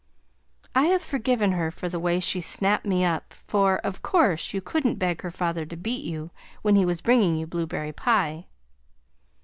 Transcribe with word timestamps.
I 0.73 0.85
have 0.85 1.03
forgiven 1.03 1.51
her 1.51 1.69
for 1.69 1.87
the 1.87 1.99
way 1.99 2.19
she 2.19 2.41
snapped 2.41 2.87
me 2.87 3.05
up 3.05 3.33
for, 3.33 3.77
of 3.85 4.01
course, 4.01 4.51
you 4.51 4.59
couldn't 4.59 4.95
beg 4.97 5.21
your 5.21 5.29
father 5.31 5.63
to 5.67 5.77
beat 5.77 6.03
you 6.03 6.31
when 6.63 6.75
he 6.75 6.85
was 6.85 7.01
bringing 7.03 7.37
you 7.37 7.45
blueberry 7.45 7.93
pie. 7.93 8.47